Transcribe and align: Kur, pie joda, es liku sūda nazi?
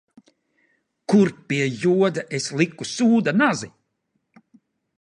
Kur, 1.11 1.29
pie 1.51 1.67
joda, 1.83 2.23
es 2.39 2.47
liku 2.61 2.89
sūda 2.95 3.35
nazi? 3.43 3.71